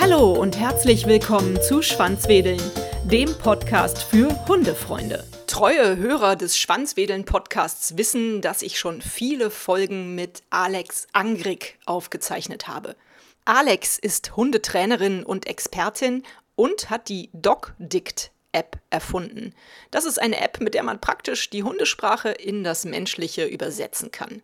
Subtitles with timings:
[0.00, 2.60] Hallo und herzlich willkommen zu Schwanzwedeln,
[3.04, 5.24] dem Podcast für Hundefreunde.
[5.46, 12.96] Treue Hörer des Schwanzwedeln-Podcasts wissen, dass ich schon viele Folgen mit Alex Angrig aufgezeichnet habe.
[13.44, 16.24] Alex ist Hundetrainerin und Expertin
[16.56, 19.54] und hat die DocDict App erfunden.
[19.90, 24.42] Das ist eine App, mit der man praktisch die Hundesprache in das Menschliche übersetzen kann.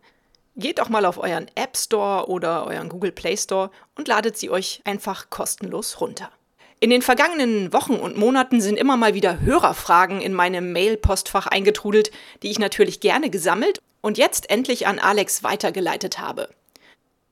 [0.59, 4.49] Geht doch mal auf euren App Store oder euren Google Play Store und ladet sie
[4.49, 6.31] euch einfach kostenlos runter.
[6.79, 12.09] In den vergangenen Wochen und Monaten sind immer mal wieder Hörerfragen in meinem Mail-Postfach eingetrudelt,
[12.41, 16.49] die ich natürlich gerne gesammelt und jetzt endlich an Alex weitergeleitet habe.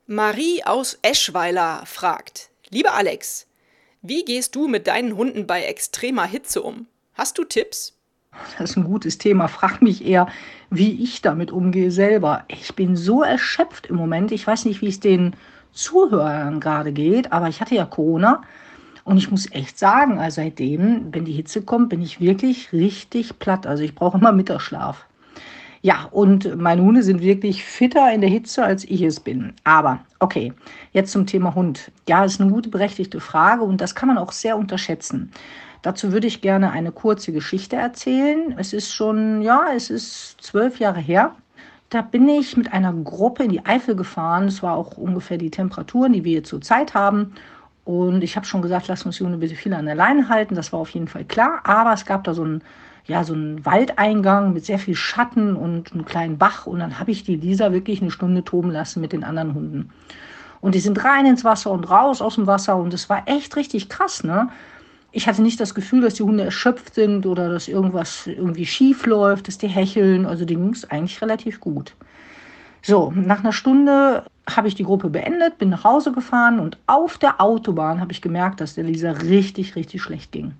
[0.06, 3.48] Marie aus Eschweiler fragt: Lieber Alex,
[4.04, 6.86] wie gehst du mit deinen Hunden bei extremer Hitze um?
[7.16, 7.95] Hast du Tipps?
[8.58, 9.48] Das ist ein gutes Thema.
[9.48, 10.28] Frag mich eher,
[10.70, 12.44] wie ich damit umgehe selber.
[12.48, 14.32] Ich bin so erschöpft im Moment.
[14.32, 15.36] Ich weiß nicht, wie es den
[15.72, 18.42] Zuhörern gerade geht, aber ich hatte ja Corona
[19.04, 23.38] und ich muss echt sagen, also seitdem, wenn die Hitze kommt, bin ich wirklich richtig
[23.40, 23.68] platt.
[23.68, 25.06] Also ich brauche immer Mittagsschlaf.
[25.84, 29.54] Ja, und meine Hunde sind wirklich fitter in der Hitze, als ich es bin.
[29.64, 30.52] Aber okay,
[30.94, 31.92] jetzt zum Thema Hund.
[32.10, 35.32] Ja, ist eine gute berechtigte Frage und das kann man auch sehr unterschätzen.
[35.86, 38.56] Dazu würde ich gerne eine kurze Geschichte erzählen.
[38.58, 41.36] Es ist schon, ja, es ist zwölf Jahre her.
[41.92, 44.46] Da bin ich mit einer Gruppe in die Eifel gefahren.
[44.46, 47.36] Es war auch ungefähr die Temperaturen, die wir hier zurzeit haben.
[47.84, 50.56] Und ich habe schon gesagt, lass uns Hunde bitte viel an der Leine halten.
[50.56, 51.60] Das war auf jeden Fall klar.
[51.66, 52.64] Aber es gab da so einen,
[53.06, 56.66] ja, so einen Waldeingang mit sehr viel Schatten und einem kleinen Bach.
[56.66, 59.92] Und dann habe ich die Lisa wirklich eine Stunde toben lassen mit den anderen Hunden.
[60.62, 62.76] Und die sind rein ins Wasser und raus aus dem Wasser.
[62.76, 64.50] Und es war echt richtig krass, ne?
[65.18, 69.06] Ich hatte nicht das Gefühl, dass die Hunde erschöpft sind oder dass irgendwas irgendwie schief
[69.06, 70.26] läuft, dass die hecheln.
[70.26, 71.96] Also denen ging es eigentlich relativ gut.
[72.82, 77.18] So, nach einer Stunde habe ich die Gruppe beendet, bin nach Hause gefahren und auf
[77.18, 80.52] der Autobahn habe ich gemerkt, dass der Lisa richtig, richtig schlecht ging.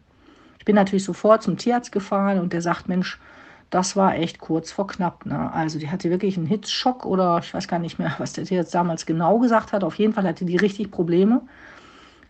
[0.58, 3.20] Ich bin natürlich sofort zum Tierarzt gefahren und der sagt, Mensch,
[3.72, 5.26] das war echt kurz vor knapp.
[5.26, 5.52] Ne?
[5.52, 8.74] Also die hatte wirklich einen Hitzschock oder ich weiß gar nicht mehr, was der Tierarzt
[8.74, 9.84] damals genau gesagt hat.
[9.84, 11.42] Auf jeden Fall hatte die richtig Probleme.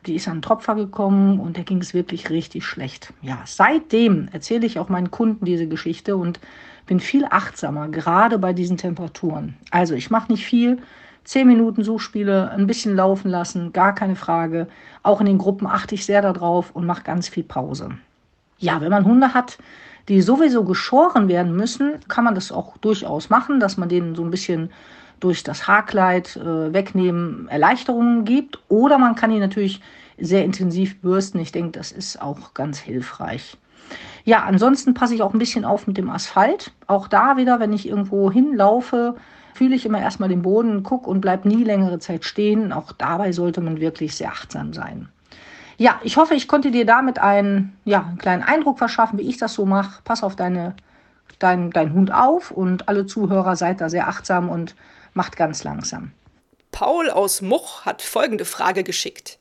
[0.05, 3.13] Die ist an den Tropfer gekommen und der ging es wirklich richtig schlecht.
[3.21, 6.39] Ja, seitdem erzähle ich auch meinen Kunden diese Geschichte und
[6.85, 9.55] bin viel achtsamer, gerade bei diesen Temperaturen.
[9.71, 10.79] Also ich mache nicht viel,
[11.25, 14.67] Zehn Minuten Suchspiele, ein bisschen laufen lassen, gar keine Frage.
[15.01, 17.89] Auch in den Gruppen achte ich sehr darauf und mache ganz viel Pause.
[18.59, 19.57] Ja, wenn man Hunde hat,
[20.07, 24.23] die sowieso geschoren werden müssen, kann man das auch durchaus machen, dass man denen so
[24.23, 24.69] ein bisschen
[25.25, 28.59] durch das Haarkleid äh, wegnehmen Erleichterungen gibt.
[28.69, 29.81] Oder man kann ihn natürlich
[30.19, 31.39] sehr intensiv bürsten.
[31.39, 33.57] Ich denke, das ist auch ganz hilfreich.
[34.23, 36.71] Ja, ansonsten passe ich auch ein bisschen auf mit dem Asphalt.
[36.85, 39.15] Auch da wieder, wenn ich irgendwo hinlaufe,
[39.55, 42.71] fühle ich immer erstmal den Boden, gucke und bleib nie längere Zeit stehen.
[42.71, 45.09] Auch dabei sollte man wirklich sehr achtsam sein.
[45.77, 49.37] Ja, ich hoffe, ich konnte dir damit einen, ja, einen kleinen Eindruck verschaffen, wie ich
[49.37, 50.01] das so mache.
[50.03, 50.75] Pass auf deine,
[51.39, 54.75] dein, dein Hund auf und alle Zuhörer seid da sehr achtsam und
[55.15, 56.11] macht ganz langsam.
[56.71, 59.39] Paul aus Much hat folgende Frage geschickt.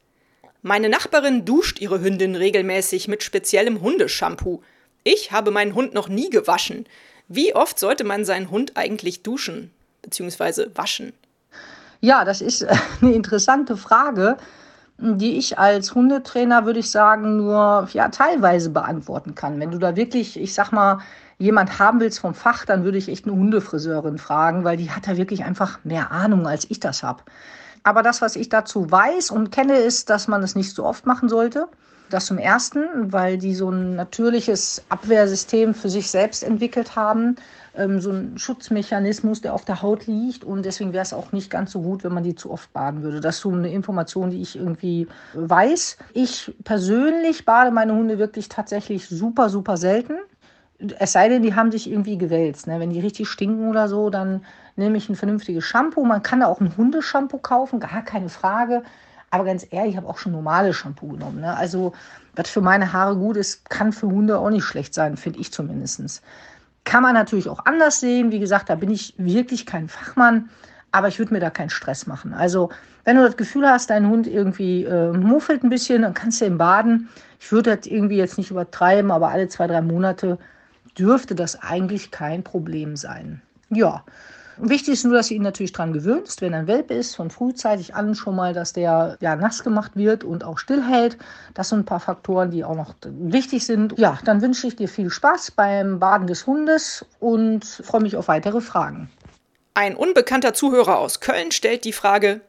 [0.63, 4.63] Meine Nachbarin duscht ihre Hündin regelmäßig mit speziellem Hundeshampoo.
[5.03, 6.87] Ich habe meinen Hund noch nie gewaschen.
[7.29, 9.71] Wie oft sollte man seinen Hund eigentlich duschen?
[10.03, 10.69] bzw.
[10.75, 11.13] waschen?
[12.01, 12.65] Ja, das ist
[13.03, 14.37] eine interessante Frage,
[14.99, 19.59] die ich als Hundetrainer, würde ich sagen, nur ja, teilweise beantworten kann.
[19.59, 21.01] Wenn du da wirklich, ich sag mal,
[21.39, 25.07] jemand haben willst vom Fach, dann würde ich echt eine Hundefriseurin fragen, weil die hat
[25.07, 27.23] da wirklich einfach mehr Ahnung, als ich das habe.
[27.83, 31.07] Aber das, was ich dazu weiß und kenne, ist, dass man das nicht so oft
[31.07, 31.69] machen sollte.
[32.11, 37.37] Das zum Ersten, weil die so ein natürliches Abwehrsystem für sich selbst entwickelt haben
[37.77, 40.45] ähm, so ein Schutzmechanismus, der auf der Haut liegt.
[40.45, 43.03] Und deswegen wäre es auch nicht ganz so gut, wenn man die zu oft baden
[43.03, 43.21] würde.
[43.21, 45.99] Das ist so eine Information, die ich irgendwie weiß.
[46.13, 50.15] Ich persönlich bade meine Hunde wirklich tatsächlich super, super selten.
[50.99, 52.67] Es sei denn, die haben sich irgendwie gewälzt.
[52.67, 52.81] Ne?
[52.81, 54.45] Wenn die richtig stinken oder so, dann
[54.77, 56.05] nehme ich ein vernünftiges Shampoo.
[56.05, 58.83] Man kann da auch ein Hundeshampoo kaufen, gar keine Frage.
[59.31, 61.41] Aber ganz ehrlich, ich habe auch schon normales Shampoo genommen.
[61.41, 61.57] Ne?
[61.57, 61.93] Also,
[62.37, 65.53] was für meine Haare gut ist, kann für Hunde auch nicht schlecht sein, finde ich
[65.53, 66.23] zumindest.
[66.85, 68.31] Kann man natürlich auch anders sehen.
[68.31, 70.51] Wie gesagt, da bin ich wirklich kein Fachmann,
[70.93, 72.33] aber ich würde mir da keinen Stress machen.
[72.33, 72.71] Also,
[73.05, 76.47] wenn du das Gefühl hast, dein Hund irgendwie äh, muffelt ein bisschen, dann kannst du
[76.47, 77.09] ihn baden.
[77.41, 80.39] Ich würde das irgendwie jetzt nicht übertreiben, aber alle zwei, drei Monate
[80.99, 83.43] dürfte das eigentlich kein Problem sein.
[83.71, 84.05] Ja,
[84.57, 87.31] Wichtig ist nur, dass du ihn natürlich daran gewöhnst, wenn er ein Welpe ist, von
[87.31, 91.19] frühzeitig an schon mal, dass der ja nass gemacht wird und auch stillhält.
[91.55, 93.99] Das sind ein paar Faktoren, die auch noch wichtig sind.
[93.99, 98.29] Ja, dann wünsche ich dir viel Spaß beim Baden des Hundes und freue mich auf
[98.29, 99.11] weitere Fragen.
[99.75, 102.41] Ein unbekannter Zuhörer aus Köln stellt die Frage: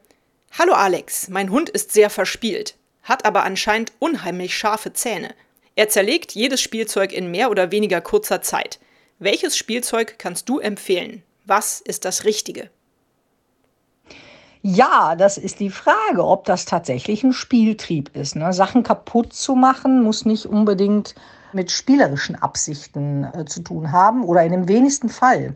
[0.56, 5.34] Hallo Alex, mein Hund ist sehr verspielt, hat aber anscheinend unheimlich scharfe Zähne.
[5.76, 8.80] Er zerlegt jedes Spielzeug in mehr oder weniger kurzer Zeit.
[9.18, 11.22] Welches Spielzeug kannst du empfehlen?
[11.44, 12.70] Was ist das Richtige?
[14.62, 18.36] Ja, das ist die Frage, ob das tatsächlich ein Spieltrieb ist.
[18.36, 18.54] Ne?
[18.54, 21.14] Sachen kaputt zu machen muss nicht unbedingt
[21.52, 25.54] mit spielerischen Absichten äh, zu tun haben oder in dem wenigsten Fall.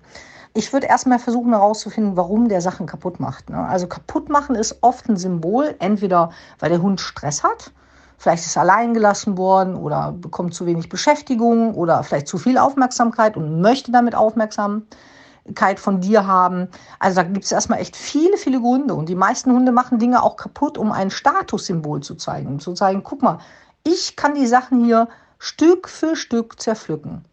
[0.52, 3.49] Ich würde erstmal versuchen herauszufinden, warum der Sachen kaputt macht.
[3.49, 3.58] Ne?
[3.58, 7.72] Also kaputt machen ist oft ein Symbol, entweder weil der Hund Stress hat,
[8.20, 12.58] vielleicht ist er allein gelassen worden oder bekommt zu wenig Beschäftigung oder vielleicht zu viel
[12.58, 16.69] Aufmerksamkeit und möchte damit Aufmerksamkeit von dir haben.
[16.99, 18.93] Also da gibt es erstmal echt viele, viele Gründe.
[18.93, 22.46] Und die meisten Hunde machen Dinge auch kaputt, um ein Statussymbol zu zeigen.
[22.49, 23.38] Um zu zeigen, guck mal,
[23.84, 25.08] ich kann die Sachen hier
[25.38, 27.25] Stück für Stück zerpflücken.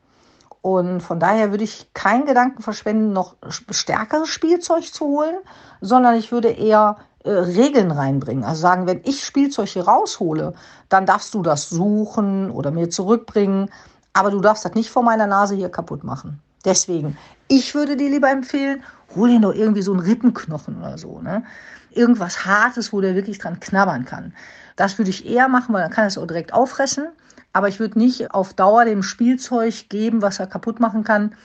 [0.62, 5.36] Und von daher würde ich keinen Gedanken verschwenden, noch stärkeres Spielzeug zu holen,
[5.82, 6.96] sondern ich würde eher
[7.28, 8.44] äh, Regeln reinbringen.
[8.44, 10.54] Also sagen, wenn ich Spielzeug hier raushole,
[10.90, 13.70] dann darfst du das suchen oder mir zurückbringen,
[14.14, 16.42] aber du darfst das nicht vor meiner Nase hier kaputt machen.
[16.66, 18.84] Deswegen, ich würde dir lieber empfehlen,
[19.16, 21.20] hol dir doch irgendwie so einen Rippenknochen oder so.
[21.22, 21.44] Ne?
[21.92, 24.34] Irgendwas Hartes, wo der wirklich dran knabbern kann.
[24.76, 27.08] Das würde ich eher machen, weil dann kann er es auch direkt auffressen.
[27.54, 31.36] Aber ich würde nicht auf Dauer dem Spielzeug geben, was er kaputt machen kann.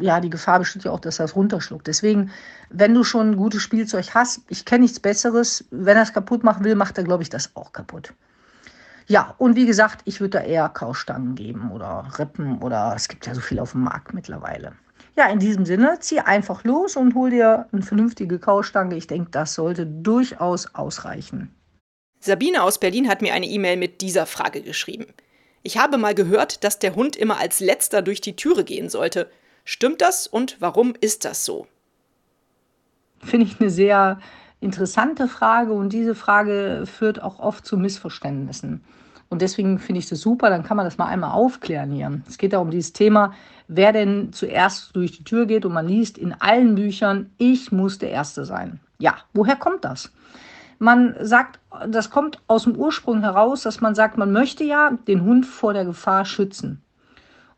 [0.00, 1.86] Ja, die Gefahr besteht ja auch, dass er es runterschluckt.
[1.86, 2.30] Deswegen,
[2.70, 5.64] wenn du schon ein gutes Spielzeug hast, ich kenne nichts Besseres.
[5.70, 8.14] Wenn er es kaputt machen will, macht er, glaube ich, das auch kaputt.
[9.06, 13.26] Ja, und wie gesagt, ich würde da eher Kaustangen geben oder Rippen oder es gibt
[13.26, 14.72] ja so viel auf dem Markt mittlerweile.
[15.16, 18.96] Ja, in diesem Sinne, zieh einfach los und hol dir eine vernünftige Kaustange.
[18.96, 21.54] Ich denke, das sollte durchaus ausreichen.
[22.20, 25.06] Sabine aus Berlin hat mir eine E-Mail mit dieser Frage geschrieben.
[25.62, 29.30] Ich habe mal gehört, dass der Hund immer als letzter durch die Türe gehen sollte.
[29.72, 31.68] Stimmt das und warum ist das so?
[33.20, 34.18] Finde ich eine sehr
[34.58, 38.82] interessante Frage und diese Frage führt auch oft zu Missverständnissen.
[39.28, 42.20] Und deswegen finde ich das super, dann kann man das mal einmal aufklären hier.
[42.28, 43.32] Es geht da um dieses Thema,
[43.68, 47.98] wer denn zuerst durch die Tür geht und man liest in allen Büchern, ich muss
[47.98, 48.80] der Erste sein.
[48.98, 50.10] Ja, woher kommt das?
[50.80, 55.22] Man sagt, das kommt aus dem Ursprung heraus, dass man sagt, man möchte ja den
[55.22, 56.82] Hund vor der Gefahr schützen.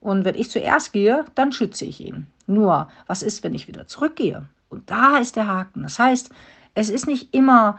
[0.02, 2.26] Und wenn ich zuerst gehe, dann schütze ich ihn.
[2.46, 4.44] Nur, was ist, wenn ich wieder zurückgehe?
[4.68, 5.82] Und da ist der Haken.
[5.82, 6.30] Das heißt,
[6.74, 7.78] es ist nicht immer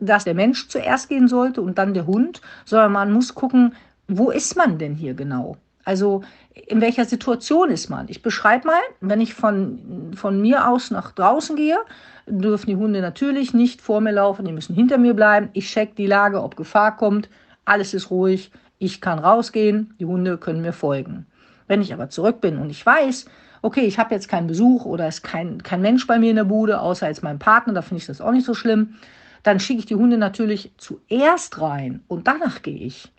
[0.00, 3.74] dass der Mensch zuerst gehen sollte und dann der Hund, sondern man muss gucken,
[4.08, 5.56] wo ist man denn hier genau?
[5.84, 6.22] Also
[6.66, 8.06] in welcher Situation ist man?
[8.08, 11.78] Ich beschreibe mal, wenn ich von, von mir aus nach draußen gehe,
[12.26, 15.50] dürfen die Hunde natürlich nicht vor mir laufen, die müssen hinter mir bleiben.
[15.52, 17.28] Ich check die Lage, ob Gefahr kommt,
[17.64, 21.26] alles ist ruhig, ich kann rausgehen, die Hunde können mir folgen.
[21.66, 23.26] Wenn ich aber zurück bin und ich weiß,
[23.62, 26.44] okay, ich habe jetzt keinen Besuch oder ist kein, kein Mensch bei mir in der
[26.44, 28.96] Bude, außer jetzt mein Partner, da finde ich das auch nicht so schlimm,
[29.42, 33.10] dann schicke ich die Hunde natürlich zuerst rein und danach gehe ich.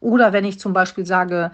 [0.00, 1.50] Oder wenn ich zum Beispiel sage,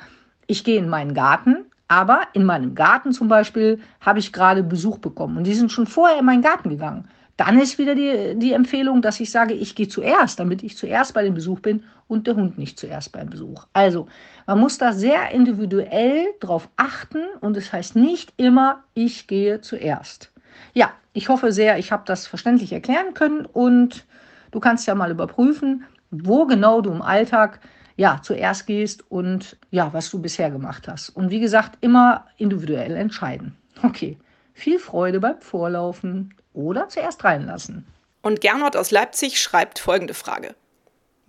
[0.46, 4.98] ich gehe in meinen Garten, aber in meinem Garten zum Beispiel habe ich gerade Besuch
[4.98, 7.08] bekommen und die sind schon vorher in meinen Garten gegangen.
[7.36, 11.14] Dann ist wieder die, die Empfehlung, dass ich sage, ich gehe zuerst, damit ich zuerst
[11.14, 13.66] bei dem Besuch bin und der Hund nicht zuerst beim Besuch.
[13.72, 14.06] Also,
[14.46, 20.32] man muss da sehr individuell drauf achten und es heißt nicht immer, ich gehe zuerst.
[20.74, 24.06] Ja, ich hoffe sehr, ich habe das verständlich erklären können und
[24.52, 27.58] Du kannst ja mal überprüfen, wo genau du im Alltag
[27.96, 31.08] ja zuerst gehst und ja, was du bisher gemacht hast.
[31.08, 33.56] Und wie gesagt, immer individuell entscheiden.
[33.82, 34.18] Okay,
[34.52, 37.86] viel Freude beim Vorlaufen oder zuerst reinlassen.
[38.20, 40.54] Und Gernot aus Leipzig schreibt folgende Frage.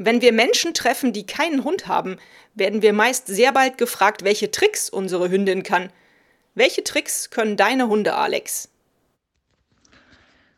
[0.06, 2.18] Wenn wir Menschen treffen, die keinen Hund haben,
[2.56, 5.90] werden wir meist sehr bald gefragt, welche Tricks unsere Hündin kann.
[6.56, 8.70] Welche Tricks können deine Hunde, Alex?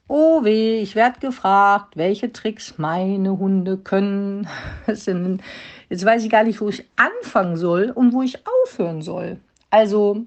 [0.07, 4.47] Oh weh, ich werde gefragt, welche Tricks meine Hunde können.
[4.87, 9.37] Jetzt weiß ich gar nicht, wo ich anfangen soll und wo ich aufhören soll.
[9.69, 10.25] Also,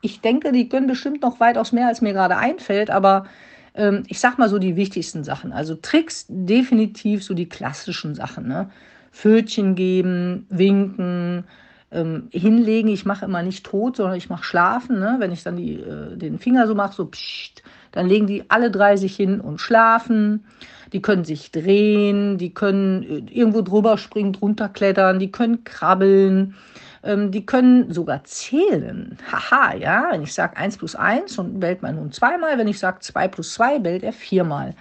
[0.00, 3.26] ich denke, die können bestimmt noch weitaus mehr, als mir gerade einfällt, aber
[3.74, 5.52] ähm, ich sag mal so die wichtigsten Sachen.
[5.52, 8.46] Also Tricks definitiv so die klassischen Sachen.
[8.46, 8.70] Ne?
[9.12, 11.44] Pfötchen geben, winken,
[11.90, 12.88] ähm, hinlegen.
[12.88, 14.98] Ich mache immer nicht tot, sondern ich mache schlafen.
[14.98, 15.16] Ne?
[15.18, 17.62] Wenn ich dann die, äh, den Finger so mache, so pssst,
[17.92, 20.44] dann legen die alle drei sich hin und schlafen.
[20.92, 26.54] Die können sich drehen, die können äh, irgendwo drüber springen, drunter klettern, die können krabbeln,
[27.04, 29.18] ähm, die können sogar zählen.
[29.30, 32.78] Haha, ja, wenn ich sage 1 plus 1 und bellt mein Hund zweimal, wenn ich
[32.78, 34.74] sage 2 plus 2, bellt er viermal.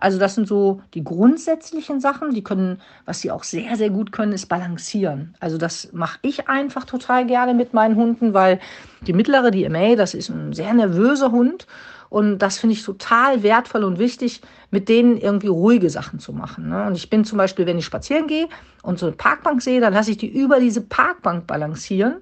[0.00, 4.12] Also das sind so die grundsätzlichen Sachen, die können, was sie auch sehr, sehr gut
[4.12, 5.34] können, ist balancieren.
[5.40, 8.60] Also das mache ich einfach total gerne mit meinen Hunden, weil
[9.00, 11.66] die mittlere, die MA, das ist ein sehr nervöser Hund
[12.10, 16.68] Und das finde ich total wertvoll und wichtig, mit denen irgendwie ruhige Sachen zu machen.
[16.68, 16.86] Ne?
[16.86, 18.48] Und ich bin zum Beispiel, wenn ich spazieren gehe
[18.82, 22.16] und so eine Parkbank sehe, dann lasse ich die über diese Parkbank balancieren.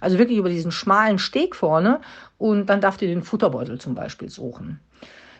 [0.00, 2.00] Also wirklich über diesen schmalen Steg vorne.
[2.38, 4.80] Und dann darf die den Futterbeutel zum Beispiel suchen.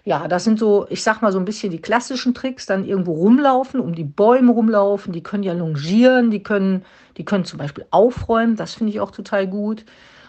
[0.05, 3.13] Ja, das sind so, ich sag mal so ein bisschen die klassischen Tricks, dann irgendwo
[3.13, 6.85] rumlaufen, um die Bäume rumlaufen, die können ja longieren, die können,
[7.17, 9.85] die können zum Beispiel aufräumen, das finde ich auch total gut.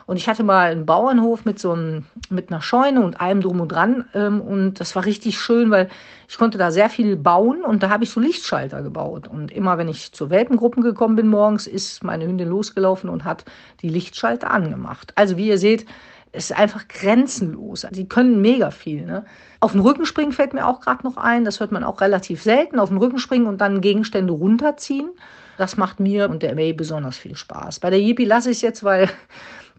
[0.06, 3.62] Und ich hatte mal einen Bauernhof mit so einem, mit einer Scheune und allem drum
[3.62, 4.06] und dran.
[4.14, 5.90] Ähm, und das war richtig schön, weil
[6.28, 9.28] ich konnte da sehr viel bauen und da habe ich so Lichtschalter gebaut.
[9.28, 13.46] Und immer wenn ich zu Welpengruppen gekommen bin morgens, ist meine Hündin losgelaufen und hat
[13.82, 15.14] die Lichtschalter angemacht.
[15.16, 15.86] Also wie ihr seht,
[16.34, 17.86] ist einfach grenzenlos.
[17.92, 19.06] Die können mega viel.
[19.06, 19.24] Ne?
[19.60, 21.46] Auf den Rücken springen fällt mir auch gerade noch ein.
[21.46, 22.80] Das hört man auch relativ selten.
[22.80, 25.12] Auf den Rücken springen und dann Gegenstände runterziehen.
[25.58, 27.80] Das macht mir und der May besonders viel Spaß.
[27.80, 29.08] Bei der Yippie lasse ich es jetzt, weil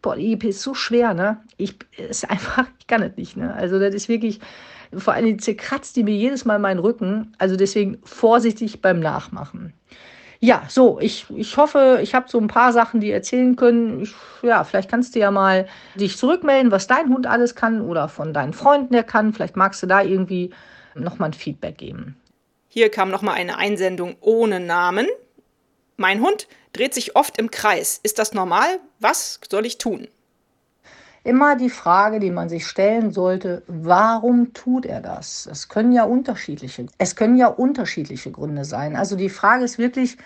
[0.05, 1.15] boah, Yippie ist so schwer.
[1.15, 1.43] Ne?
[1.57, 3.37] Ich ist einfach, ich kann es nicht.
[3.37, 3.55] Ne?
[3.55, 4.41] Also das ist wirklich,
[4.97, 7.35] vor allem zerkratzt die mir jedes Mal meinen Rücken.
[7.39, 9.73] Also deswegen vorsichtig beim Nachmachen
[10.45, 14.03] ja, so, ich, ich hoffe, ich habe so ein paar Sachen, die erzählen können.
[14.03, 18.09] Ich, ja, vielleicht kannst du ja mal dich zurückmelden, was dein Hund alles kann oder
[18.09, 19.33] von deinen Freunden der kann.
[19.33, 20.51] Vielleicht magst du da irgendwie
[20.95, 22.17] nochmal ein Feedback geben.
[22.69, 25.07] Hier kam nochmal eine Einsendung ohne Namen.
[25.97, 28.01] Mein Hund dreht sich oft im Kreis.
[28.03, 28.81] Ist das normal?
[28.99, 30.09] Was soll ich tun?
[31.25, 35.49] immer die Frage, die man sich stellen sollte, warum tut er das?
[35.51, 38.95] Es können ja unterschiedliche, es können ja unterschiedliche Gründe sein.
[38.95, 40.19] Also die Frage ist wirklich,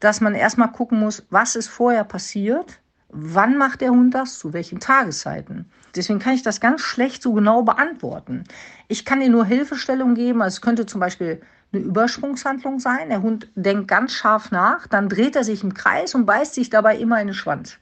[0.00, 2.80] dass man erstmal gucken muss, was ist vorher passiert?
[3.10, 4.38] Wann macht der Hund das?
[4.38, 5.70] Zu welchen Tageszeiten?
[5.94, 8.44] Deswegen kann ich das ganz schlecht so genau beantworten.
[8.88, 10.42] Ich kann dir nur Hilfestellung geben.
[10.42, 11.40] Also es könnte zum Beispiel
[11.72, 13.08] eine Übersprungshandlung sein.
[13.08, 16.70] Der Hund denkt ganz scharf nach, dann dreht er sich im Kreis und beißt sich
[16.70, 17.78] dabei immer in den Schwanz.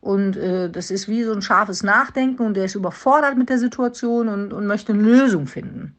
[0.00, 3.58] Und äh, das ist wie so ein scharfes Nachdenken und der ist überfordert mit der
[3.58, 5.96] Situation und, und möchte eine Lösung finden.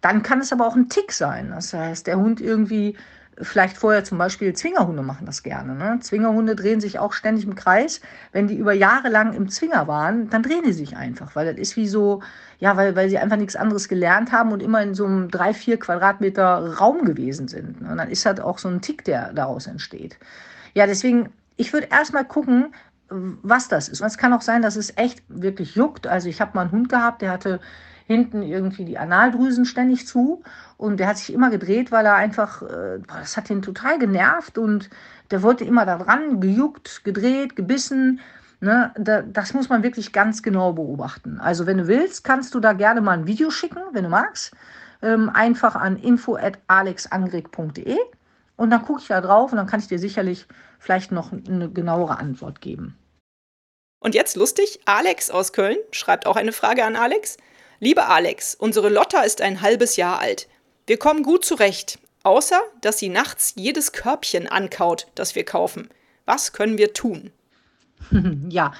[0.00, 1.50] Dann kann es aber auch ein Tick sein.
[1.50, 2.96] Das heißt, der Hund irgendwie,
[3.40, 5.74] vielleicht vorher zum Beispiel Zwingerhunde machen das gerne.
[5.74, 5.98] Ne?
[6.00, 8.00] Zwingerhunde drehen sich auch ständig im Kreis.
[8.32, 11.56] Wenn die über Jahre lang im Zwinger waren, dann drehen die sich einfach, weil das
[11.56, 12.22] ist wie so,
[12.58, 15.52] ja, weil, weil sie einfach nichts anderes gelernt haben und immer in so einem drei,
[15.52, 17.82] vier Quadratmeter Raum gewesen sind.
[17.82, 17.90] Ne?
[17.90, 20.18] Und dann ist halt auch so ein Tick, der daraus entsteht.
[20.74, 22.74] Ja, deswegen, ich würde erstmal gucken,
[23.08, 24.00] was das ist.
[24.00, 26.06] Und es kann auch sein, dass es echt wirklich juckt.
[26.06, 27.60] Also ich habe mal einen Hund gehabt, der hatte
[28.06, 30.42] hinten irgendwie die Analdrüsen ständig zu
[30.76, 34.58] und der hat sich immer gedreht, weil er einfach, äh, das hat ihn total genervt
[34.58, 34.90] und
[35.30, 38.20] der wollte immer da dran, gejuckt, gedreht, gebissen.
[38.60, 41.40] Ne, da, das muss man wirklich ganz genau beobachten.
[41.40, 44.54] Also wenn du willst, kannst du da gerne mal ein Video schicken, wenn du magst.
[45.02, 47.98] Ähm, einfach an info.alexangrig.de
[48.56, 50.46] und dann gucke ich da drauf und dann kann ich dir sicherlich
[50.78, 52.96] vielleicht noch eine genauere Antwort geben.
[53.98, 57.36] Und jetzt lustig, Alex aus Köln schreibt auch eine Frage an Alex.
[57.78, 60.48] Liebe Alex, unsere Lotta ist ein halbes Jahr alt.
[60.86, 65.88] Wir kommen gut zurecht, außer dass sie nachts jedes Körbchen ankaut, das wir kaufen.
[66.24, 67.30] Was können wir tun?
[68.48, 68.72] ja,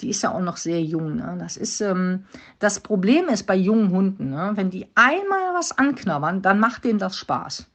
[0.00, 1.16] die ist ja auch noch sehr jung.
[1.16, 1.36] Ne?
[1.38, 2.24] Das, ist, ähm,
[2.58, 4.50] das Problem ist bei jungen Hunden, ne?
[4.56, 7.66] wenn die einmal was anknabbern, dann macht denen das Spaß.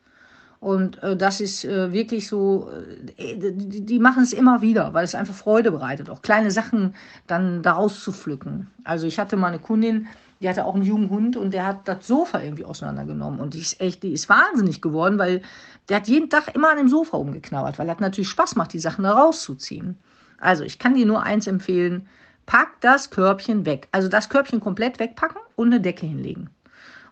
[0.59, 2.69] Und äh, das ist äh, wirklich so,
[3.17, 6.95] äh, die, die machen es immer wieder, weil es einfach Freude bereitet, auch kleine Sachen
[7.27, 8.71] dann daraus zu pflücken.
[8.83, 10.07] Also ich hatte mal eine Kundin,
[10.45, 13.39] die hatte auch einen jungen Hund und der hat das Sofa irgendwie auseinandergenommen.
[13.39, 15.41] Und die ist echt, die ist wahnsinnig geworden, weil
[15.89, 18.71] der hat jeden Tag immer an dem Sofa umgeknabbert, weil er hat natürlich Spaß macht,
[18.73, 19.97] die Sachen da rauszuziehen.
[20.37, 22.07] Also ich kann dir nur eins empfehlen,
[22.45, 23.87] pack das Körbchen weg.
[23.91, 26.51] Also das Körbchen komplett wegpacken und eine Decke hinlegen.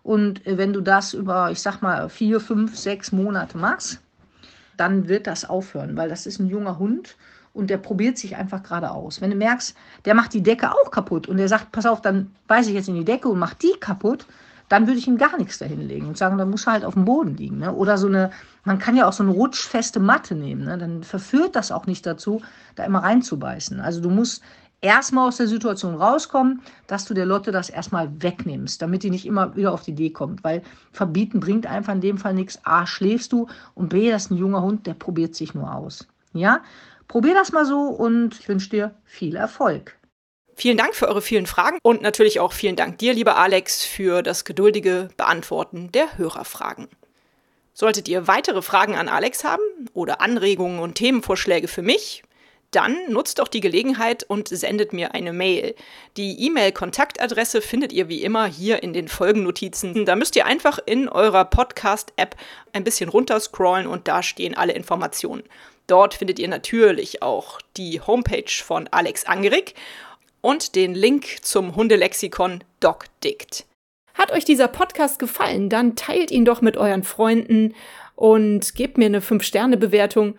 [0.04, 4.00] Und äh, wenn du das über, ich sag mal, vier, fünf, sechs Monate machst,
[4.76, 7.16] dann wird das aufhören, weil das ist ein junger Hund
[7.54, 9.20] und der probiert sich einfach gerade aus.
[9.20, 12.32] Wenn du merkst, der macht die Decke auch kaputt und der sagt, pass auf, dann
[12.48, 14.26] beiße ich jetzt in die Decke und mach die kaputt,
[14.68, 17.04] dann würde ich ihm gar nichts dahinlegen und sagen, dann muss er halt auf dem
[17.04, 17.58] Boden liegen.
[17.58, 17.72] Ne?
[17.72, 18.30] Oder so eine,
[18.64, 20.64] man kann ja auch so eine rutschfeste Matte nehmen.
[20.64, 20.78] Ne?
[20.78, 22.42] Dann verführt das auch nicht dazu,
[22.74, 23.80] da immer reinzubeißen.
[23.80, 24.42] Also du musst
[24.80, 29.26] erstmal aus der Situation rauskommen, dass du der Lotte das erstmal wegnimmst, damit die nicht
[29.26, 30.42] immer wieder auf die Idee kommt.
[30.42, 32.58] Weil verbieten bringt einfach in dem Fall nichts.
[32.64, 36.08] A, schläfst du und B, das ist ein junger Hund, der probiert sich nur aus.
[36.32, 36.62] Ja,
[37.08, 39.98] probier das mal so und ich wünsche dir viel Erfolg.
[40.56, 44.22] Vielen Dank für eure vielen Fragen und natürlich auch vielen Dank dir, lieber Alex, für
[44.22, 46.88] das geduldige Beantworten der Hörerfragen.
[47.72, 49.62] Solltet ihr weitere Fragen an Alex haben
[49.94, 52.22] oder Anregungen und Themenvorschläge für mich,
[52.74, 55.74] dann nutzt doch die Gelegenheit und sendet mir eine Mail.
[56.16, 60.04] Die E-Mail-Kontaktadresse findet ihr wie immer hier in den Folgennotizen.
[60.04, 62.36] Da müsst ihr einfach in eurer Podcast-App
[62.72, 65.44] ein bisschen runterscrollen und da stehen alle Informationen.
[65.86, 69.74] Dort findet ihr natürlich auch die Homepage von Alex Angerig
[70.40, 73.66] und den Link zum Hundelexikon DocDict.
[74.14, 77.74] Hat euch dieser Podcast gefallen, dann teilt ihn doch mit euren Freunden
[78.14, 80.38] und gebt mir eine 5-Sterne-Bewertung,